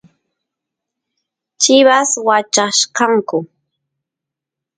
chivas 1.61 2.11
wachachkanku 2.27 3.37